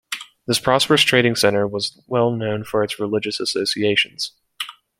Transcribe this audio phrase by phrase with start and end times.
[0.47, 4.31] This prosperous trading centre was well known for its religious associations.